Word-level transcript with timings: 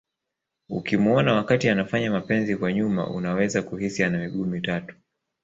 Ukimuona 0.69 1.33
wakati 1.33 1.69
anafanya 1.69 2.11
mapenzi 2.11 2.55
kwa 2.57 2.73
nyuma 2.73 3.07
unaweza 3.09 3.61
kuhisi 3.61 4.03
ana 4.03 4.17
miguu 4.17 4.45
mitatu 4.45 4.95